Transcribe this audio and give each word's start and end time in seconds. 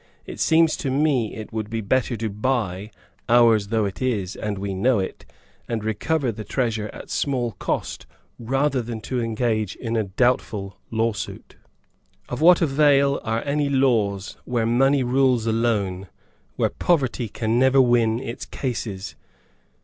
It 0.25 0.39
seems 0.39 0.75
to 0.77 0.89
me 0.89 1.29
that 1.35 1.41
it 1.41 1.53
would 1.53 1.69
be 1.69 1.79
better 1.79 2.17
to 2.17 2.27
buy, 2.27 2.89
ours 3.29 3.67
though 3.67 3.85
it 3.85 4.01
is, 4.01 4.35
and 4.35 4.57
we 4.57 4.73
know 4.73 4.97
it, 4.97 5.27
and 5.67 5.83
recover 5.83 6.31
the 6.31 6.43
treasure 6.43 6.89
at 6.91 7.11
small 7.11 7.51
cost, 7.59 8.07
rather 8.39 8.81
than 8.81 8.99
to 9.01 9.21
engage 9.21 9.75
in 9.75 9.95
a 9.95 10.03
doubtful 10.05 10.79
lawsuit." 10.89 11.55
Of 12.29 12.41
what 12.41 12.63
avail 12.63 13.21
are 13.23 13.43
any 13.45 13.69
laws, 13.69 14.37
where 14.43 14.65
money 14.65 15.03
rules 15.03 15.45
alone, 15.45 16.07
Where 16.55 16.69
Poverty 16.69 17.29
can 17.29 17.59
never 17.59 17.79
win 17.79 18.19
its 18.19 18.45
cases? 18.47 19.13